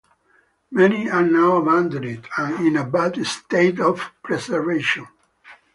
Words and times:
Many 0.71 1.11
are 1.11 1.21
now 1.21 1.57
abandoned 1.57 2.27
and 2.35 2.65
in 2.65 2.75
a 2.75 2.83
bad 2.83 3.23
state 3.27 3.79
of 3.79 4.09
preservation. 4.23 5.07